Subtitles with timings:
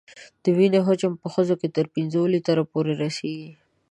[0.43, 3.51] د وینې حجم په ښځو کې تر پنځو لیترو پورې رسېږي.